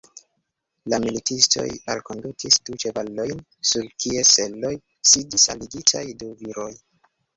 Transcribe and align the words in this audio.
La 0.93 0.99
militistoj 1.01 1.65
alkondukis 1.95 2.57
du 2.69 2.77
ĉevalojn, 2.85 3.43
sur 3.73 3.91
kies 4.05 4.33
seloj 4.39 4.73
sidis 5.11 5.47
alligitaj 5.55 6.03
du 6.23 6.33
viroj. 6.41 6.71